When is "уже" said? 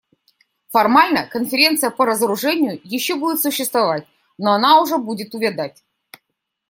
4.81-4.97